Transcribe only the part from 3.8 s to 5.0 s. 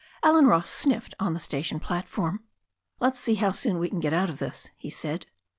can get out of this," he